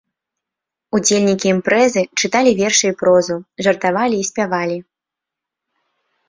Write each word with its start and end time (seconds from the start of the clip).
Удзельнікі 0.99 1.47
імпрэзы 1.55 2.01
чыталі 2.19 2.51
вершы 2.61 2.85
і 2.93 2.95
прозу, 3.03 3.37
жартавалі 3.69 4.17
і 4.23 4.25
спявалі. 4.31 4.77